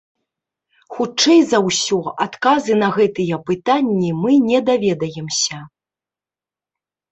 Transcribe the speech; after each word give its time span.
Хутчэй 0.95 1.39
за 1.51 1.59
ўсё, 1.67 1.99
адказы 2.25 2.73
на 2.83 2.89
гэтыя 2.97 3.39
пытанні 3.51 4.11
мы 4.25 4.31
не 4.49 4.59
даведаемся. 4.73 5.63